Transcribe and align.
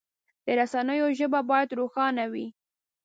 د 0.45 0.47
رسنیو 0.59 1.07
ژبه 1.19 1.39
باید 1.49 1.75
روښانه 1.79 2.25
وي. 2.33 2.47